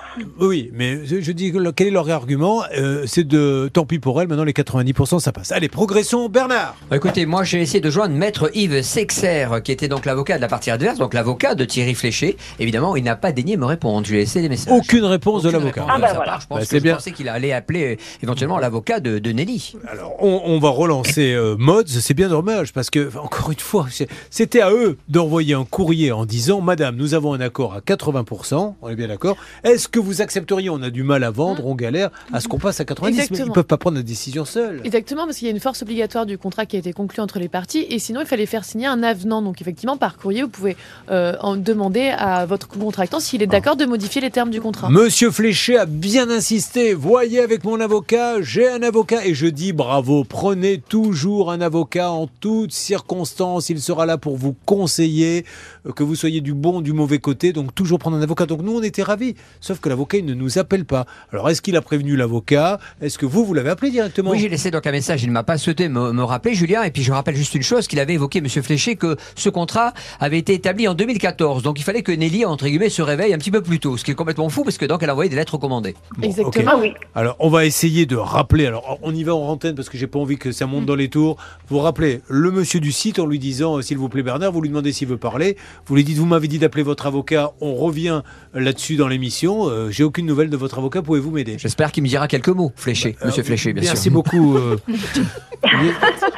Oui, 0.41 0.71
mais 0.73 1.05
je, 1.05 1.21
je 1.21 1.33
dis 1.33 1.53
quel 1.77 1.89
est 1.89 1.91
leur 1.91 2.11
argument 2.11 2.63
Euh, 2.77 3.05
C'est 3.07 3.25
de 3.27 3.69
tant 3.73 3.85
pis 3.87 3.99
pour 3.99 4.21
elle. 4.21 4.29
Maintenant, 4.29 4.45
les 4.45 4.53
90%, 4.53 5.19
ça 5.21 5.33
passe. 5.33 5.53
Allez, 5.53 5.69
progressons, 5.69 6.29
Bernard. 6.29 6.77
Écoutez, 6.93 7.27
moi 7.27 7.45
j'ai 7.45 7.61
essayé 7.61 7.81
de 7.81 7.91
joindre 7.91 8.15
Maître 8.15 8.51
Yves 8.55 8.83
Sexer, 8.83 9.47
qui 9.65 9.73
était 9.73 9.89
donc 9.89 10.05
l'avocat 10.07 10.37
de 10.37 10.43
la 10.43 10.49
partie 10.49 10.71
adverse, 10.71 10.99
donc 10.99 11.15
l'avocat 11.15 11.55
de 11.55 11.65
Thierry 11.65 11.95
Fléché. 11.95 12.37
Évidemment, 12.59 12.97
il 12.97 13.05
n'a 13.05 13.17
pas 13.17 13.33
daigné 13.33 13.57
me 13.57 13.65
répondre. 13.67 14.07
Je 14.07 14.13
lui 14.13 14.19
ai 14.19 14.21
laissé 14.23 14.41
des 14.43 14.49
messages. 14.49 14.73
Aucune 14.73 15.05
réponse 15.05 15.43
de 15.43 15.51
l'avocat. 15.51 15.87
Ah 15.89 15.97
de 15.97 16.03
bah 16.03 16.13
voilà. 16.15 16.33
part. 16.33 16.41
Je 16.41 16.47
pense 16.47 16.59
Bah, 16.59 16.63
que 16.65 16.69
c'est 16.69 16.79
je 16.79 16.83
bien. 16.83 16.95
pensais 16.95 17.13
qu'il 17.13 17.29
allait 17.29 17.53
appeler 17.53 17.95
euh, 17.95 17.97
éventuellement 18.23 18.59
l'avocat 18.59 19.01
de, 19.01 19.19
de 19.19 19.33
Nelly. 19.33 19.75
Alors, 19.89 20.17
on, 20.21 20.43
on 20.45 20.59
va 20.59 20.69
relancer 20.71 21.33
euh, 21.33 21.57
Mods. 21.59 21.85
C'est 21.87 22.15
bien 22.15 22.29
parce 22.75 22.91
que, 22.91 23.11
encore 23.19 23.51
une 23.51 23.59
fois, 23.59 23.87
c'était 24.31 24.61
à 24.61 24.71
eux 24.71 24.97
d'envoyer 25.09 25.55
un 25.55 25.65
courrier 25.65 26.13
en 26.13 26.27
disant 26.27 26.61
Madame, 26.61 26.97
nous 26.97 27.15
avons 27.15 27.35
un 27.35 27.41
accord 27.41 27.75
à 27.75 27.81
80%. 27.81 28.75
On 28.81 28.89
est 28.89 28.97
bien 28.97 29.09
d'accord. 29.09 29.37
Est-ce 29.63 29.89
que 29.89 29.99
vous 29.99 30.21
accepteriez 30.23 30.71
On 30.71 30.83
a 30.83 30.91
du 30.91 31.03
mal 31.03 31.25
à 31.25 31.31
vendre, 31.31 31.67
on 31.67 31.75
galère. 31.75 32.11
À 32.33 32.41
ce 32.41 32.49
qu'on 32.49 32.59
passe 32.59 32.81
à 32.81 32.85
90 32.85 33.11
mais 33.11 33.17
Ils 33.17 33.25
Exactement. 33.25 33.55
peuvent 33.55 33.65
pas 33.65 33.77
prendre 33.79 33.97
la 33.97 34.03
décision 34.03 34.45
seuls. 34.45 34.81
Exactement, 34.85 35.25
parce 35.25 35.39
qu'il 35.39 35.47
y 35.47 35.51
a 35.51 35.55
une 35.55 35.61
force 35.61 35.83
obligatoire 35.83 36.27
du 36.27 36.39
contrat 36.39 36.67
qui 36.67 36.77
a 36.77 36.79
été 36.79 36.93
conclu 36.93 37.21
entre 37.21 37.39
les 37.39 37.49
parties, 37.49 37.87
et 37.89 37.99
sinon 37.99 38.21
il 38.21 38.27
fallait 38.27 38.47
faire 38.47 38.65
signer 38.65 38.87
un 38.87 39.03
avenant. 39.03 39.43
Donc 39.43 39.61
effectivement, 39.61 39.97
par 39.97 40.17
courrier, 40.17 40.43
vous 40.43 40.49
pouvez 40.49 40.77
euh, 41.11 41.35
en 41.41 41.57
demander 41.57 42.09
à 42.17 42.47
votre 42.47 42.69
contractant 42.69 43.21
s'il 43.21 43.43
est 43.43 43.47
d'accord 43.47 43.77
de 43.77 43.85
modifier 43.85 44.21
les 44.21 44.31
termes 44.31 44.51
du 44.51 44.61
contrat. 44.61 44.91
Monsieur 44.91 45.31
Fléché 45.31 45.77
a 45.77 45.87
bien 45.87 46.31
insisté. 46.31 46.95
Voyez 46.95 47.41
avec 47.41 47.65
mon 47.65 47.81
avocat, 47.81 48.43
j'ai 48.43 48.69
un 48.69 48.83
avocat. 48.83 49.25
Et 49.25 49.35
je 49.35 49.47
dis 49.47 49.73
bravo, 49.73 50.25
prenez 50.25 50.79
toujours 50.79 51.51
un 51.51 51.61
avocat 51.61 52.11
en 52.11 52.24
toutes 52.27 52.73
circonstances. 52.73 53.69
Il 53.69 53.81
sera 53.81 54.07
là 54.07 54.19
pour 54.19 54.37
vous 54.37 54.55
conseiller, 54.65 55.45
euh, 55.87 55.93
que 55.93 56.03
vous 56.03 56.15
soyez 56.15 56.41
du 56.41 56.55
bon, 56.55 56.81
du 56.81 56.93
mauvais 56.93 57.19
côté. 57.19 57.53
Donc 57.53 57.75
toujours 57.75 57.99
prendre 57.99 58.17
un 58.17 58.23
avocat. 58.23 58.47
Donc 58.47 58.63
nous, 58.63 58.77
on 58.77 58.83
était 58.83 59.03
ravis. 59.03 59.35
Sauf 59.61 59.81
que 59.81 59.89
l'avocat, 59.89 60.19
il 60.19 60.27
ne 60.27 60.35
nous 60.35 60.59
appelle 60.59 60.85
pas. 60.85 61.07
Alors 61.33 61.49
est-ce 61.51 61.63
qu'il 61.63 61.77
a 61.77 61.83
prévenu 61.83 62.17
l'avocat? 62.17 62.79
Est-ce 63.01 63.19
que 63.19 63.27
vous, 63.27 63.45
vous 63.45 63.55
l'avez 63.55 63.71
appelé 63.71 63.91
directement? 63.91 64.31
Oui, 64.31 64.41
j'ai 64.41 64.49
laissé 64.49 64.71
donc 64.71 64.87
un 64.87 64.93
message. 64.93 65.23
Il 65.23 65.29
ne 65.29 65.33
m'a 65.33 65.43
pas 65.43 65.59
souhaité 65.59 65.89
me, 65.89 66.13
me 66.13 66.25
rappeler, 66.25 66.55
Julien. 66.55 66.83
Et 66.83 66.91
puis 66.91 67.03
je 67.03 67.13
rappelle 67.13 67.37
juste 67.37 67.55
une 67.55 67.63
chose 67.63 67.87
qu'il 67.87 68.01
avait 68.01 68.15
évoqué, 68.15 68.41
Monsieur 68.41 68.63
Fléché, 68.63 68.97
que 68.97 69.17
ce 69.37 69.49
contrat 69.49 69.93
avait 70.21 70.39
été 70.39 70.55
établi 70.55 70.89
en 70.89 70.95
2014. 70.95 71.63
Donc 71.63 71.79
il 71.79 71.83
fallait 71.83 72.03
que 72.03 72.13
Nelly, 72.13 72.45
entre 72.45 72.67
guillemets, 72.67 72.91
se 72.91 73.03
réveille 73.03 73.35
un 73.35 73.39
petit 73.39 73.51
peu 73.51 73.63
plus 73.63 73.81
tôt. 73.81 73.97
Ce 73.97 74.05
qui 74.05 74.11
est 74.11 74.15
complètement 74.15 74.49
fou 74.49 74.65
parce 74.65 74.79
que 74.79 74.87
donc 74.87 75.03
elle 75.03 75.11
a 75.11 75.13
envoyé 75.13 75.31
des 75.31 75.37
lettres 75.37 75.55
recommandées. 75.55 75.95
Bon, 76.17 76.27
Exactement. 76.27 76.73
Ah 76.75 76.79
oui. 76.81 76.95
Alors, 77.15 77.37
on 77.39 77.49
va 77.49 77.65
essayer 77.65 78.07
de 78.07 78.17
rappeler. 78.17 78.67
Alors, 78.67 78.99
on 79.03 79.15
y 79.15 79.23
va 79.25 79.35
en 79.35 79.49
antenne 79.49 79.75
parce 79.75 79.89
que 79.89 79.99
j'ai 79.99 80.07
pas 80.07 80.19
envie 80.19 80.37
que 80.37 80.53
ça 80.53 80.67
monte 80.67 80.87
dans 80.87 80.95
les 80.95 81.09
tours. 81.09 81.37
Vous 81.69 81.79
rappelez 81.79 82.14
le 82.29 82.51
monsieur 82.51 82.81
du 82.81 82.93
site 82.93 83.19
en 83.19 83.27
lui 83.27 83.39
disant, 83.39 83.81
s'il 83.83 83.99
vous 83.99 84.09
plaît, 84.09 84.23
Bernard, 84.23 84.53
vous 84.53 84.61
lui 84.61 84.69
demandez 84.69 84.93
s'il 84.93 85.09
veut 85.09 85.17
parler. 85.17 85.57
Vous 85.87 85.95
lui 85.95 86.05
dites, 86.05 86.17
vous 86.19 86.27
m'avez 86.27 86.49
dit 86.49 86.59
d'appeler 86.59 86.83
votre 86.83 87.07
avocat. 87.07 87.53
On 87.61 87.75
revient 87.75 88.23
là-dessus 88.55 88.97
dans 88.97 89.09
l'émission. 89.09 89.69
Euh, 89.69 89.91
j'ai 89.91 90.05
aucune 90.05 90.27
nouvelle 90.27 90.51
de 90.51 90.57
votre 90.57 90.79
avocat. 90.79 91.03
Pouvez-vous 91.03 91.31
m'aider? 91.31 91.57
J'espère 91.59 91.93
qu'il 91.93 92.03
me 92.03 92.09
dira 92.09 92.29
quelques 92.29 92.49
mots, 92.49 92.73
Fléché, 92.77 93.17
Monsieur 93.25 93.43
Euh, 93.43 93.45
Fléché, 93.47 93.73
bien 93.73 93.83
sûr. 93.83 93.93
Merci 93.93 94.11
beaucoup. 94.11 94.57
euh. 94.57 94.77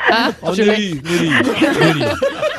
Ah, 0.08 0.31
Oh, 0.43 0.50
je 0.55 0.62
l'ai. 0.62 0.70
Nelly, 0.70 1.00
Nelly, 1.02 1.31
Nelly. 1.81 2.05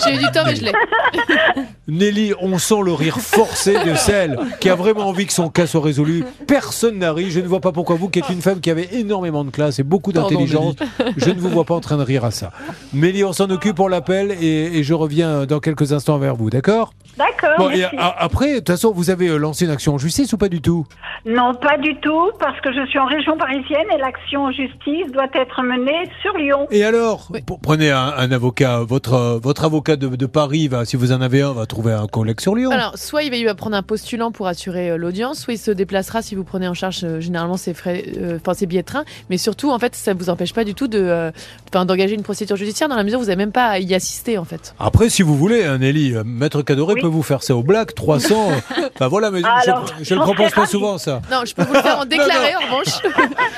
J'ai 0.04 0.16
eu 0.16 0.18
du 0.18 0.26
temps, 0.34 0.44
mais 0.46 0.56
je 0.56 0.64
l'ai. 0.66 0.72
Nelly, 1.88 2.34
on 2.42 2.58
sent 2.58 2.82
le 2.84 2.94
rire 2.94 3.18
forcé 3.20 3.74
de 3.74 3.96
celle 3.96 4.38
qui 4.60 4.70
a 4.70 4.76
vraiment 4.76 5.08
envie 5.08 5.26
que 5.26 5.34
son 5.34 5.50
cas 5.50 5.68
soit 5.68 5.82
résolu. 5.82 6.26
Personne 6.46 7.00
n'a 7.00 7.14
ri. 7.14 7.32
Je 7.32 7.40
ne 7.40 7.48
vois 7.48 7.62
pas 7.62 7.72
pourquoi 7.72 7.96
vous, 7.96 8.10
qui 8.10 8.20
êtes 8.20 8.30
une 8.30 8.42
femme 8.42 8.60
qui 8.60 8.70
avait 8.70 8.90
énormément 8.94 9.46
de 9.46 9.52
classe 9.52 9.80
et 9.80 9.84
beaucoup 9.84 10.12
d'intelligence, 10.12 10.76
je 11.18 11.30
ne 11.30 11.40
vous 11.40 11.50
vois 11.50 11.66
pas 11.66 11.76
en 11.76 11.80
train 11.80 11.98
de 11.98 12.04
rire 12.04 12.26
à 12.26 12.32
ça. 12.32 12.52
Nelly, 12.94 13.24
on 13.24 13.34
s'en 13.34 13.50
occupe, 13.50 13.80
on 13.80 13.88
l'appelle 13.88 14.36
et, 14.42 14.78
et 14.78 14.84
je 14.84 14.94
reviens 14.94 15.46
dans 15.46 15.60
quelques 15.60 15.94
instants 15.94 16.18
vers 16.18 16.36
vous, 16.36 16.50
d'accord? 16.50 16.94
D'accord. 17.18 17.58
Bon, 17.58 17.70
et 17.70 17.80
merci. 17.80 17.96
a- 17.98 18.16
après, 18.20 18.52
de 18.54 18.58
toute 18.58 18.68
façon, 18.70 18.92
vous 18.92 19.10
avez 19.10 19.28
euh, 19.28 19.38
lancé 19.38 19.66
une 19.66 19.72
action 19.72 19.94
en 19.96 19.98
justice 19.98 20.34
ou 20.34 20.38
pas 20.38 20.50
du 20.50 20.62
tout? 20.62 20.86
Non, 21.26 21.54
pas 21.56 21.78
du 21.78 21.96
tout, 22.00 22.32
parce 22.40 22.60
que 22.62 22.72
je 22.74 22.86
suis 22.88 23.00
en 23.00 23.06
région 23.08 23.38
parisienne 23.38 23.86
et 23.94 23.98
l'action 23.98 24.44
en 24.46 24.52
justice 24.52 25.12
doit 25.14 25.28
être 25.34 25.64
menée 25.64 26.10
sur 26.22 26.38
Lyon. 26.38 26.68
Et 26.72 26.84
alors 26.84 27.28
Oui. 27.34 27.42
P- 27.42 27.54
Prenez 27.62 27.92
un, 27.92 28.14
un 28.18 28.32
avocat, 28.32 28.80
votre, 28.82 29.14
euh, 29.14 29.40
votre 29.42 29.64
avocat 29.66 29.96
de, 29.96 30.08
de 30.08 30.26
Paris, 30.26 30.68
va, 30.68 30.86
si 30.86 30.96
vous 30.96 31.12
en 31.12 31.22
avez 31.22 31.42
un, 31.42 31.54
va 31.54 31.66
trouver 31.66 31.94
un 31.94 32.08
collègue 32.08 32.40
sur 32.40 32.56
Lyon. 32.56 32.72
Alors, 32.72 32.98
soit 32.98 33.24
il 33.24 33.32
va, 33.32 33.36
il 33.38 33.46
va 33.46 33.56
prendre 33.56 33.76
un 33.76 33.84
postulant 33.84 34.32
pour 34.32 34.48
assurer 34.48 34.92
euh, 34.92 34.98
l'audience, 34.98 35.40
soit 35.40 35.54
il 35.56 35.58
se 35.58 35.72
déplacera 35.72 36.22
si 36.22 36.36
vous 36.36 36.44
prenez 36.44 36.68
en 36.68 36.74
charge 36.74 37.02
euh, 37.04 37.20
généralement 37.20 37.58
ses 37.58 37.74
frais, 37.74 38.04
euh, 38.18 38.38
enfin 38.40 38.54
ses 38.54 38.68
billets 38.68 38.82
de 38.84 38.88
train. 38.88 39.04
Mais 39.30 39.38
surtout, 39.38 39.72
en 39.72 39.80
fait, 39.80 39.96
ça 39.96 40.14
vous 40.14 40.30
empêche 40.30 40.54
pas 40.54 40.64
du 40.64 40.76
tout 40.76 40.88
de, 40.88 41.00
euh, 41.00 41.32
enfin, 41.74 41.86
d'engager 41.86 42.14
une 42.14 42.24
procédure 42.24 42.56
judiciaire 42.56 42.88
dans 42.90 42.96
la 42.96 43.04
mesure 43.04 43.18
où 43.20 43.22
vous 43.24 43.28
n'avez 43.28 43.38
même 43.38 43.52
pas 43.52 43.66
à 43.68 43.80
y 43.80 43.94
assister, 43.96 44.38
en 44.38 44.46
fait. 44.46 44.76
Après, 44.80 45.10
si 45.10 45.24
vous 45.24 45.36
voulez, 45.36 45.66
hein, 45.66 45.80
Nelly, 45.80 46.14
Maître 46.26 46.62
Cadoré 46.62 46.94
Oui. 46.96 47.02
peut 47.02 47.07
vous 47.08 47.24
faire 47.24 47.44
ça 47.44 47.56
au 47.56 47.64
black, 47.64 47.96
300. 47.96 48.50
euh, 48.78 48.90
bah 49.00 49.08
voilà, 49.08 49.32
mais 49.32 49.42
je- 49.42 49.46
Alors, 49.70 49.86
je 50.02 50.14
ne 50.14 50.20
le 50.20 50.24
propose 50.26 50.52
pas 50.52 50.66
souvent, 50.66 50.98
ça. 50.98 51.22
Non, 51.32 51.42
je 51.46 51.54
peux 51.56 51.64
vous 51.64 51.74
le 51.74 51.82
faire 51.82 52.00
en 52.00 52.06
déclaré, 52.06 52.56
en 52.56 52.60
revanche. 52.60 53.02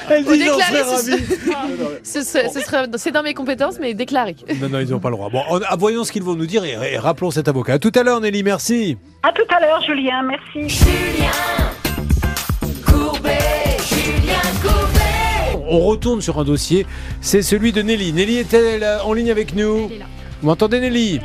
Elle 0.10 0.25
dit, 0.25 0.44
j'en 0.46 0.60
serais 0.60 0.82
ravi. 0.82 1.24
Ce, 2.03 2.22
serait- 2.24 2.50
ce 2.50 2.60
serait- 2.62 2.88
c'est 2.98 3.12
dans 3.12 3.24
mes 3.24 3.34
compétences, 3.34 3.75
mais 3.79 3.94
déclaré. 3.94 4.36
Non, 4.62 4.70
non, 4.70 4.79
ils 4.79 4.89
n'ont 4.89 5.00
pas 5.00 5.10
le 5.10 5.15
droit. 5.15 5.29
Bon, 5.29 5.41
on- 5.50 5.60
ah, 5.68 5.75
voyons 5.77 6.03
ce 6.03 6.12
qu'ils 6.12 6.24
vont 6.24 6.36
nous 6.36 6.46
dire 6.46 6.63
et, 6.63 6.77
et 6.94 6.98
rappelons 6.98 7.32
cet 7.32 7.48
avocat. 7.48 7.74
À 7.74 7.79
tout 7.79 7.91
à 7.96 8.03
l'heure, 8.03 8.22
Nelly, 8.22 8.44
merci. 8.44 8.98
À 9.24 9.32
tout 9.32 9.41
à 9.56 9.60
l'heure, 9.60 9.82
Julien. 9.86 10.24
Merci. 10.24 10.77
On 15.72 15.79
retourne 15.82 16.20
sur 16.22 16.39
un 16.39 16.44
dossier, 16.44 16.86
c'est 17.22 17.44
celui 17.44 17.72
de 17.72 17.82
Nelly. 17.84 18.12
Nelly 18.12 18.38
est-elle 18.38 18.84
en 19.03 19.13
ligne 19.13 19.29
avec 19.29 19.53
nous. 19.56 19.88
Vous 20.41 20.48
m'entendez, 20.48 20.79
Nelly 20.79 21.20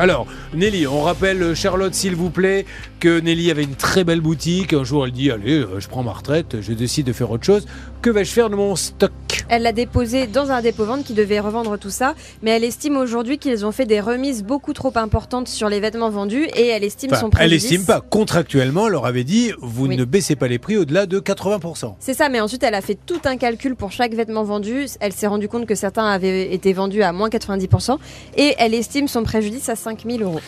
Alors, 0.00 0.28
Nelly, 0.54 0.86
on 0.86 1.02
rappelle, 1.02 1.42
euh, 1.42 1.54
Charlotte, 1.56 1.92
s'il 1.92 2.14
vous 2.14 2.30
plaît, 2.30 2.66
que 3.00 3.18
Nelly 3.18 3.50
avait 3.50 3.64
une 3.64 3.74
très 3.74 4.04
belle 4.04 4.20
boutique. 4.20 4.72
Un 4.72 4.84
jour, 4.84 5.04
elle 5.04 5.10
dit 5.10 5.32
Allez, 5.32 5.58
euh, 5.58 5.80
je 5.80 5.88
prends 5.88 6.04
ma 6.04 6.12
retraite, 6.12 6.58
je 6.60 6.72
décide 6.72 7.06
de 7.06 7.12
faire 7.12 7.32
autre 7.32 7.44
chose. 7.44 7.66
Que 8.00 8.10
vais-je 8.10 8.30
faire 8.30 8.48
de 8.48 8.54
mon 8.54 8.76
stock 8.76 9.10
Elle 9.48 9.62
l'a 9.62 9.72
déposé 9.72 10.28
dans 10.28 10.52
un 10.52 10.62
dépôt-vente 10.62 11.04
qui 11.04 11.14
devait 11.14 11.40
revendre 11.40 11.76
tout 11.80 11.90
ça, 11.90 12.14
mais 12.42 12.52
elle 12.52 12.62
estime 12.62 12.96
aujourd'hui 12.96 13.38
qu'ils 13.38 13.66
ont 13.66 13.72
fait 13.72 13.86
des 13.86 14.00
remises 14.00 14.44
beaucoup 14.44 14.72
trop 14.72 14.92
importantes 14.94 15.48
sur 15.48 15.68
les 15.68 15.80
vêtements 15.80 16.08
vendus 16.08 16.44
et 16.54 16.68
elle 16.68 16.84
estime 16.84 17.10
Enfin, 17.10 17.20
son 17.22 17.26
Elle 17.26 17.32
préjudice. 17.32 17.64
estime 17.64 17.84
pas. 17.84 18.00
Contractuellement, 18.00 18.86
elle 18.86 18.92
leur 18.92 19.04
avait 19.04 19.24
dit 19.24 19.50
Vous 19.60 19.86
Oui. 19.88 19.96
ne 19.96 20.04
baissez 20.04 20.36
pas 20.36 20.46
les 20.46 20.60
prix 20.60 20.76
au-delà 20.76 21.06
de 21.06 21.18
80%. 21.18 21.96
C'est 21.98 22.14
ça, 22.14 22.28
mais 22.28 22.40
ensuite 22.40 22.62
elle 22.62 22.74
a 22.74 22.80
fait 22.82 22.96
tout 23.04 23.20
un 23.24 23.36
calcul 23.36 23.74
pour 23.74 23.90
chaque 23.90 24.14
vêtement 24.14 24.44
vendu. 24.44 24.86
Elle 25.00 25.12
s'est 25.12 25.26
rendue 25.26 25.48
compte 25.48 25.66
que 25.66 25.74
certains 25.74 26.06
avaient 26.06 26.54
été 26.54 26.72
vendus 26.72 27.02
à 27.02 27.12
moins 27.12 27.28
90% 27.30 27.96
et 28.36 28.54
elle 28.58 28.74
estime 28.74 29.08
son 29.08 29.24
préjudice 29.24 29.68
à 29.68 29.74
5000 29.74 30.22
euros. 30.22 30.40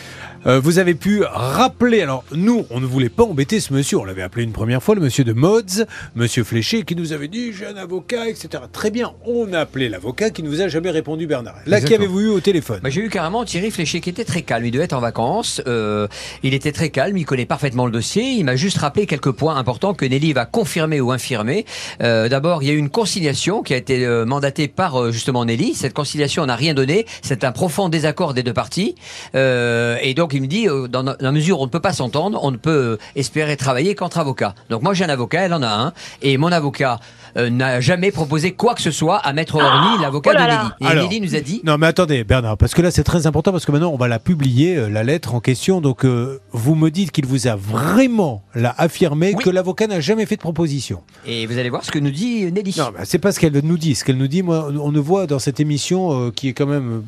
Euh, 0.45 0.61
vous 0.61 0.79
avez 0.79 0.95
pu 0.95 1.21
rappeler, 1.25 2.01
alors 2.01 2.23
nous, 2.33 2.65
on 2.69 2.79
ne 2.79 2.85
voulait 2.85 3.09
pas 3.09 3.23
embêter 3.23 3.59
ce 3.59 3.73
monsieur, 3.73 3.97
on 3.97 4.05
l'avait 4.05 4.21
appelé 4.23 4.45
une 4.45 4.53
première 4.53 4.81
fois, 4.81 4.95
le 4.95 5.01
monsieur 5.01 5.25
de 5.25 5.33
Mods, 5.33 5.83
monsieur 6.15 6.45
Fléché, 6.45 6.83
qui 6.83 6.95
nous 6.95 7.11
avait 7.13 7.27
dit 7.27 7.40
j'ai 7.51 7.65
un 7.65 7.75
avocat, 7.75 8.29
etc. 8.29 8.63
Très 8.71 8.91
bien. 8.91 9.13
On 9.25 9.51
a 9.53 9.59
appelé 9.59 9.89
l'avocat 9.89 10.29
qui 10.29 10.43
ne 10.43 10.49
vous 10.49 10.61
a 10.61 10.67
jamais 10.67 10.91
répondu, 10.91 11.25
Bernard. 11.27 11.55
Là, 11.65 11.81
qui 11.81 11.93
avez-vous 11.95 12.19
eu 12.21 12.27
au 12.27 12.39
téléphone 12.39 12.79
bah, 12.83 12.89
J'ai 12.89 13.01
eu 13.01 13.09
carrément 13.09 13.43
Thierry 13.43 13.71
Fléché 13.71 14.01
qui 14.01 14.09
était 14.09 14.25
très 14.25 14.43
calme. 14.43 14.65
Il 14.65 14.71
devait 14.71 14.83
être 14.83 14.93
en 14.93 14.99
vacances. 14.99 15.61
Euh, 15.67 16.07
il 16.43 16.53
était 16.53 16.71
très 16.71 16.89
calme. 16.89 17.17
Il 17.17 17.25
connaît 17.25 17.45
parfaitement 17.45 17.85
le 17.85 17.91
dossier. 17.91 18.23
Il 18.23 18.45
m'a 18.45 18.55
juste 18.55 18.77
rappelé 18.77 19.07
quelques 19.07 19.31
points 19.31 19.55
importants 19.55 19.93
que 19.93 20.05
Nelly 20.05 20.33
va 20.33 20.45
confirmer 20.45 21.01
ou 21.01 21.11
infirmer. 21.11 21.65
Euh, 22.03 22.29
D'abord, 22.29 22.63
il 22.63 22.67
y 22.67 22.71
a 22.71 22.73
eu 22.73 22.77
une 22.77 22.89
conciliation 22.89 23.63
qui 23.63 23.73
a 23.73 23.77
été 23.77 24.05
euh, 24.05 24.25
mandatée 24.25 24.67
par 24.67 25.11
justement 25.11 25.45
Nelly. 25.45 25.73
Cette 25.73 25.93
conciliation 25.93 26.45
n'a 26.45 26.55
rien 26.55 26.73
donné. 26.73 27.05
C'est 27.21 27.43
un 27.43 27.51
profond 27.51 27.89
désaccord 27.89 28.33
des 28.33 28.43
deux 28.43 28.53
parties. 28.53 28.95
Et 29.33 30.13
donc, 30.15 30.33
il 30.33 30.41
me 30.41 30.47
dit, 30.47 30.67
dans 30.89 31.15
la 31.19 31.31
mesure 31.31 31.59
où 31.59 31.63
on 31.63 31.65
ne 31.65 31.71
peut 31.71 31.79
pas 31.79 31.93
s'entendre, 31.93 32.39
on 32.43 32.51
ne 32.51 32.57
peut 32.57 32.97
espérer 33.15 33.57
travailler 33.57 33.95
qu'entre 33.95 34.19
avocats. 34.19 34.53
Donc, 34.69 34.83
moi, 34.83 34.93
j'ai 34.93 35.05
un 35.05 35.09
avocat, 35.09 35.41
elle 35.41 35.53
en 35.53 35.63
a 35.63 35.69
un. 35.69 35.93
Et 36.21 36.37
mon 36.37 36.51
avocat 36.51 36.99
euh, 37.37 37.49
n'a 37.49 37.79
jamais 37.79 38.11
proposé 38.11 38.51
quoi 38.51 38.75
que 38.75 38.81
ce 38.81 38.91
soit 38.91 39.17
à 39.17 39.33
Maître 39.33 39.55
Orny, 39.55 40.01
l'avocat 40.01 40.31
oh 40.33 40.37
de 40.37 40.39
Nelly. 40.39 40.69
Et 40.81 40.85
Alors, 40.85 41.03
Nelly 41.03 41.21
nous 41.21 41.35
a 41.35 41.39
dit. 41.39 41.61
Non, 41.63 41.77
mais 41.77 41.87
attendez, 41.87 42.23
Bernard, 42.23 42.57
parce 42.57 42.73
que 42.73 42.81
là, 42.81 42.91
c'est 42.91 43.03
très 43.03 43.27
important, 43.27 43.51
parce 43.51 43.65
que 43.65 43.71
maintenant, 43.71 43.91
on 43.91 43.97
va 43.97 44.07
la 44.07 44.19
publier, 44.19 44.77
euh, 44.77 44.89
la 44.89 45.03
lettre 45.03 45.33
en 45.33 45.39
question. 45.39 45.81
Donc, 45.81 46.05
euh, 46.05 46.39
vous 46.51 46.75
me 46.75 46.89
dites 46.89 47.11
qu'il 47.11 47.25
vous 47.25 47.47
a 47.47 47.55
vraiment 47.55 48.43
là, 48.55 48.73
affirmé 48.77 49.33
que 49.33 49.49
l'avocat 49.49 49.87
n'a 49.87 49.99
jamais 49.99 50.25
fait 50.25 50.35
de 50.35 50.41
proposition. 50.41 51.01
Et 51.25 51.45
vous 51.45 51.57
allez 51.57 51.69
voir 51.69 51.85
ce 51.85 51.91
que 51.91 51.99
nous 51.99 52.11
dit 52.11 52.51
Nelly. 52.51 52.75
Non, 52.77 52.91
c'est 53.03 53.19
pas 53.19 53.31
ce 53.31 53.39
qu'elle 53.39 53.59
nous 53.63 53.77
dit. 53.77 53.95
Ce 53.95 54.03
qu'elle 54.03 54.17
nous 54.17 54.27
dit, 54.27 54.43
moi, 54.43 54.69
on 54.81 54.91
ne 54.91 54.99
voit 54.99 55.27
dans 55.27 55.39
cette 55.39 55.59
émission 55.59 56.31
qui 56.31 56.49
est 56.49 56.53
quand 56.53 56.65
même 56.67 57.03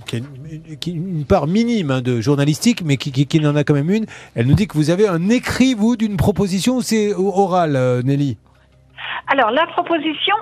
qui 0.80 0.92
une, 0.92 1.26
part 1.26 1.48
minime 1.48 1.92
hein, 1.92 2.02
de 2.02 2.22
journalistique, 2.22 2.82
mais 2.84 2.98
qui, 2.98 3.12
qui, 3.12 3.26
qui, 3.26 3.46
en 3.46 3.56
a 3.56 3.64
quand 3.64 3.74
même 3.74 3.90
une. 3.90 4.06
Elle 4.36 4.48
nous 4.48 4.56
dit 4.56 4.68
que 4.68 4.78
vous 4.78 4.90
avez 4.90 5.08
un 5.08 5.30
écrit, 5.30 5.74
vous, 5.74 5.96
d'une 5.96 6.18
proposition, 6.18 6.82
c'est 6.82 7.14
oral, 7.14 8.02
Nelly 8.06 8.38
alors, 9.28 9.52
la 9.52 9.66
proposition 9.68 10.36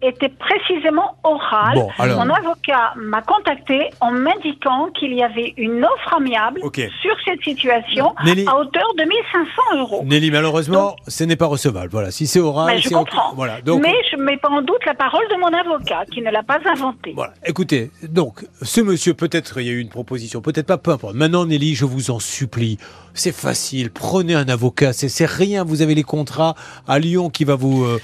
était 0.00 0.30
précisément 0.30 1.16
orale. 1.22 1.78
Mon 1.98 2.30
avocat 2.30 2.94
m'a 2.96 3.22
contacté 3.22 3.90
en 4.00 4.10
m'indiquant 4.10 4.88
qu'il 4.98 5.12
y 5.14 5.22
avait 5.22 5.54
une 5.56 5.84
offre 5.84 6.14
amiable 6.14 6.60
sur 6.60 7.14
cette 7.24 7.42
situation 7.42 8.14
à 8.18 8.56
hauteur 8.56 8.94
de 8.98 9.04
1500 9.04 9.78
euros. 9.78 10.02
Nelly, 10.04 10.30
malheureusement, 10.30 10.96
ce 11.06 11.24
n'est 11.24 11.36
pas 11.36 11.46
recevable. 11.46 11.90
Voilà, 11.90 12.10
si 12.10 12.26
c'est 12.26 12.40
oral, 12.40 12.78
je 12.80 12.88
comprends. 12.88 13.34
Voilà, 13.34 13.58
Mais 13.64 13.94
je 14.10 14.16
ne 14.16 14.22
mets 14.22 14.36
pas 14.38 14.48
en 14.48 14.62
doute 14.62 14.84
la 14.86 14.94
parole 14.94 15.24
de 15.30 15.36
mon 15.36 15.52
avocat 15.52 16.04
qui 16.10 16.22
ne 16.22 16.30
l'a 16.30 16.42
pas 16.42 16.58
inventé. 16.64 17.12
Voilà. 17.14 17.34
Écoutez, 17.44 17.90
donc, 18.02 18.44
ce 18.62 18.80
monsieur, 18.80 19.14
peut-être 19.14 19.60
il 19.60 19.66
y 19.66 19.70
a 19.70 19.72
eu 19.72 19.80
une 19.80 19.88
proposition, 19.88 20.40
peut-être 20.40 20.66
pas, 20.66 20.78
peu 20.78 20.90
importe. 20.90 21.14
Maintenant, 21.14 21.46
Nelly, 21.46 21.74
je 21.74 21.84
vous 21.84 22.10
en 22.10 22.18
supplie, 22.18 22.78
c'est 23.14 23.34
facile. 23.34 23.90
Prenez 23.90 24.34
un 24.34 24.48
avocat, 24.48 24.92
c'est 24.92 25.26
rien. 25.26 25.64
Vous 25.64 25.82
avez 25.82 25.94
les 25.94 26.02
contrats 26.02 26.54
à 26.88 26.98
Lyon 26.98 27.30
qui 27.30 27.44
va 27.44 27.54
vous, 27.54 27.84
euh, 27.84 28.00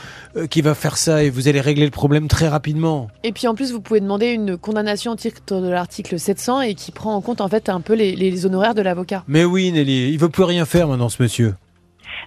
qui 0.50 0.62
va 0.62 0.74
faire 0.74 0.96
ça 0.96 1.22
et 1.22 1.30
vous 1.30 1.48
allez 1.48 1.60
régler 1.60 1.84
le 1.84 1.90
problème 1.90 2.28
très 2.28 2.48
rapidement. 2.48 3.08
Et 3.24 3.32
puis 3.32 3.46
en 3.46 3.54
plus, 3.54 3.72
vous 3.72 3.80
pouvez 3.80 4.00
demander 4.00 4.28
une 4.28 4.56
condamnation 4.56 5.12
au 5.12 5.16
titre 5.16 5.60
de 5.60 5.68
l'article 5.68 6.18
700 6.18 6.62
et 6.62 6.74
qui 6.74 6.92
prend 6.92 7.14
en 7.14 7.20
compte 7.20 7.40
en 7.40 7.48
fait 7.48 7.68
un 7.68 7.80
peu 7.80 7.94
les, 7.94 8.14
les 8.14 8.46
honoraires 8.46 8.74
de 8.74 8.82
l'avocat. 8.82 9.24
Mais 9.28 9.44
oui, 9.44 9.72
Nelly, 9.72 10.10
il 10.12 10.18
veut 10.18 10.28
plus 10.28 10.44
rien 10.44 10.64
faire 10.64 10.88
maintenant, 10.88 11.08
ce 11.08 11.22
monsieur. 11.22 11.54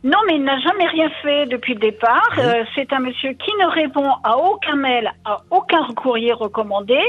Non, 0.03 0.17
mais 0.25 0.36
il 0.36 0.43
n'a 0.43 0.58
jamais 0.60 0.88
rien 0.88 1.10
fait 1.22 1.46
depuis 1.46 1.75
le 1.75 1.79
départ. 1.79 2.31
Euh, 2.39 2.63
c'est 2.74 2.91
un 2.91 3.00
monsieur 3.00 3.34
qui 3.34 3.51
ne 3.60 3.67
répond 3.67 4.10
à 4.24 4.36
aucun 4.36 4.75
mail, 4.75 5.12
à 5.25 5.41
aucun 5.51 5.86
courrier 5.96 6.34
recommandé. 6.34 7.00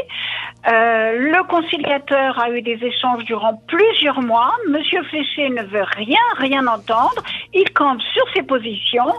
Euh, 0.71 1.13
le 1.19 1.43
conciliateur 1.45 2.39
a 2.39 2.51
eu 2.51 2.61
des 2.61 2.79
échanges 2.85 3.25
durant 3.25 3.63
plusieurs 3.67 4.21
mois. 4.21 4.53
Monsieur 4.69 5.03
Fléché 5.05 5.49
ne 5.49 5.63
veut 5.63 5.87
rien, 5.97 6.21
rien 6.37 6.67
entendre. 6.67 7.23
Il 7.55 7.73
campe 7.73 8.03
sur 8.13 8.25
ses 8.35 8.43
positions. 8.43 9.15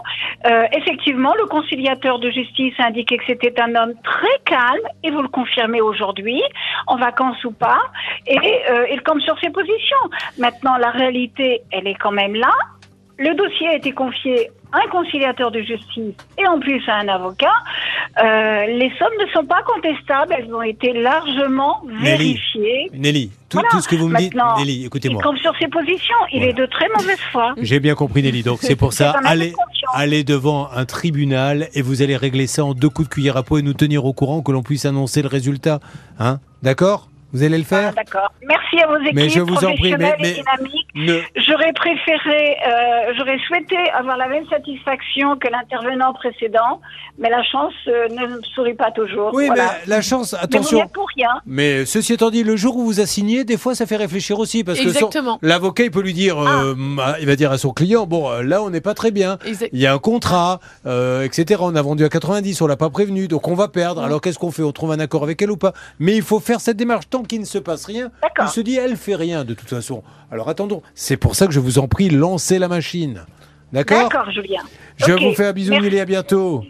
Euh, 0.46 0.66
effectivement, 0.70 1.34
le 1.34 1.46
conciliateur 1.46 2.20
de 2.20 2.30
justice 2.30 2.74
a 2.78 2.86
indiqué 2.86 3.16
que 3.16 3.24
c'était 3.26 3.60
un 3.60 3.74
homme 3.74 3.94
très 4.04 4.38
calme, 4.44 4.86
et 5.02 5.10
vous 5.10 5.22
le 5.22 5.28
confirmez 5.28 5.80
aujourd'hui, 5.80 6.42
en 6.86 6.96
vacances 6.96 7.42
ou 7.44 7.50
pas, 7.50 7.80
et 8.26 8.38
il 8.92 9.02
campe 9.02 9.20
sur 9.20 9.38
ses 9.40 9.50
positions. 9.50 9.96
Maintenant, 10.38 10.76
la 10.76 10.90
réalité, 10.90 11.62
elle 11.72 11.88
est 11.88 11.94
quand 11.94 12.12
même 12.12 12.34
là. 12.34 12.52
Le 13.18 13.34
dossier 13.34 13.68
a 13.68 13.76
été 13.76 13.92
confié 13.92 14.50
à 14.72 14.78
un 14.78 14.90
conciliateur 14.90 15.50
de 15.50 15.60
justice 15.60 16.14
et 16.36 16.46
en 16.48 16.58
plus 16.58 16.82
à 16.88 16.96
un 16.96 17.08
avocat. 17.08 17.52
Euh, 18.22 18.66
les 18.66 18.90
sommes 18.98 19.12
ne 19.20 19.30
sont 19.32 19.44
pas 19.46 19.62
contestables, 19.62 20.34
elles 20.36 20.52
ont 20.52 20.62
été 20.62 20.92
largement 20.92 21.82
vérifiées. 22.00 22.90
Nelly, 22.92 23.30
tout, 23.48 23.60
ce 23.80 23.88
que 23.88 23.96
vous 23.96 24.08
me 24.08 24.18
dites, 24.18 24.34
Nelly, 24.58 24.86
écoutez-moi. 24.86 25.22
Il 25.32 25.40
sur 25.40 25.56
ses 25.58 25.68
positions, 25.68 26.16
il 26.32 26.42
est 26.42 26.52
de 26.52 26.66
très 26.66 26.88
mauvaise 26.88 27.20
foi. 27.30 27.54
J'ai 27.60 27.78
bien 27.78 27.94
compris, 27.94 28.22
Nelly. 28.22 28.42
Donc 28.42 28.58
c'est 28.62 28.76
pour 28.76 28.92
ça, 28.92 29.14
allez, 29.24 29.52
allez 29.94 30.24
devant 30.24 30.68
un 30.72 30.84
tribunal 30.84 31.68
et 31.74 31.82
vous 31.82 32.02
allez 32.02 32.16
régler 32.16 32.46
ça 32.48 32.64
en 32.64 32.74
deux 32.74 32.88
coups 32.88 33.08
de 33.08 33.14
cuillère 33.14 33.36
à 33.36 33.44
peau 33.44 33.58
et 33.58 33.62
nous 33.62 33.74
tenir 33.74 34.04
au 34.04 34.12
courant 34.12 34.42
que 34.42 34.50
l'on 34.50 34.62
puisse 34.62 34.86
annoncer 34.86 35.22
le 35.22 35.28
résultat. 35.28 35.78
Hein? 36.18 36.40
D'accord? 36.62 37.08
Vous 37.34 37.42
allez 37.42 37.58
le 37.58 37.64
faire 37.64 37.90
ah, 37.90 38.02
D'accord. 38.02 38.32
Merci 38.46 38.80
à 38.80 38.86
vos 38.86 38.96
équipes 38.96 39.14
mais 39.14 39.28
je 39.28 39.40
vous 39.40 39.56
en 39.56 39.74
prie, 39.74 39.94
mais, 39.96 40.14
et 40.20 40.34
dynamiques. 40.34 41.26
J'aurais 41.36 41.72
préféré, 41.72 42.56
euh, 42.66 43.12
j'aurais 43.18 43.38
souhaité 43.48 43.76
avoir 43.92 44.16
la 44.16 44.28
même 44.28 44.46
satisfaction 44.48 45.36
que 45.36 45.48
l'intervenant 45.48 46.12
précédent, 46.14 46.80
mais 47.18 47.28
la 47.28 47.42
chance 47.42 47.74
euh, 47.88 48.08
ne 48.08 48.40
sourit 48.54 48.74
pas 48.74 48.92
toujours. 48.92 49.32
Oui, 49.34 49.50
mais 49.50 49.62
la 49.86 50.00
chance, 50.00 50.34
attention. 50.34 50.78
Mais 50.78 50.88
pour 50.92 51.08
rien. 51.16 51.30
Mais 51.44 51.84
ceci 51.84 52.12
étant 52.12 52.30
dit, 52.30 52.44
le 52.44 52.54
jour 52.54 52.76
où 52.76 52.84
vous 52.84 53.00
assignez, 53.00 53.44
des 53.44 53.56
fois, 53.56 53.74
ça 53.74 53.86
fait 53.86 53.96
réfléchir 53.96 54.38
aussi, 54.38 54.62
parce 54.62 54.78
Exactement. 54.78 55.38
que 55.38 55.46
l'avocat, 55.46 55.84
il 55.84 55.90
peut 55.90 56.02
lui 56.02 56.14
dire, 56.14 56.38
euh, 56.38 56.74
ah. 57.00 57.16
il 57.20 57.26
va 57.26 57.34
dire 57.34 57.50
à 57.50 57.58
son 57.58 57.72
client, 57.72 58.06
bon, 58.06 58.30
là, 58.42 58.62
on 58.62 58.70
n'est 58.70 58.80
pas 58.80 58.94
très 58.94 59.10
bien. 59.10 59.38
Il 59.72 59.80
y 59.80 59.86
a 59.86 59.92
un 59.92 59.98
contrat, 59.98 60.60
etc. 60.86 61.60
On 61.60 61.74
a 61.74 61.82
vendu 61.82 62.04
à 62.04 62.08
90, 62.08 62.62
on 62.62 62.66
l'a 62.68 62.76
pas 62.76 62.90
prévenu, 62.90 63.26
donc 63.26 63.48
on 63.48 63.54
va 63.54 63.66
perdre. 63.66 64.02
Alors 64.02 64.20
qu'est-ce 64.20 64.38
qu'on 64.38 64.52
fait? 64.52 64.62
On 64.62 64.72
trouve 64.72 64.92
un 64.92 65.00
accord 65.00 65.24
avec 65.24 65.42
elle 65.42 65.50
ou 65.50 65.56
pas? 65.56 65.72
Mais 65.98 66.14
il 66.14 66.22
faut 66.22 66.38
faire 66.38 66.60
cette 66.60 66.76
démarche 66.76 67.08
tant 67.10 67.23
qu'il 67.26 67.40
ne 67.40 67.46
se 67.46 67.58
passe 67.58 67.84
rien, 67.84 68.10
il 68.40 68.48
se 68.48 68.60
dit 68.60 68.76
elle 68.76 68.96
fait 68.96 69.14
rien 69.14 69.44
de 69.44 69.54
toute 69.54 69.68
façon. 69.68 70.02
Alors 70.30 70.48
attendons, 70.48 70.82
c'est 70.94 71.16
pour 71.16 71.34
ça 71.34 71.46
que 71.46 71.52
je 71.52 71.60
vous 71.60 71.78
en 71.78 71.88
prie, 71.88 72.08
lancez 72.08 72.58
la 72.58 72.68
machine. 72.68 73.24
D'accord? 73.72 74.08
D'accord, 74.08 74.30
Julien. 74.30 74.62
Je 74.96 75.12
vous 75.12 75.34
fais 75.34 75.46
un 75.46 75.52
bisou, 75.52 75.74
et 75.74 76.00
à 76.00 76.04
bientôt. 76.04 76.64